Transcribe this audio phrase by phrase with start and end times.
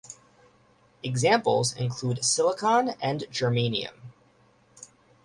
[1.03, 3.93] Examples include silicon and germanium.